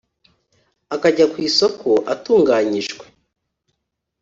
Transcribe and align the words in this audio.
akajya 0.95 1.25
ku 1.31 1.37
isoko 1.47 1.89
atunganyije 2.13 2.93